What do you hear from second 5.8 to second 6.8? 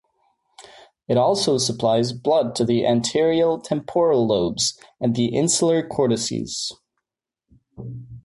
cortices.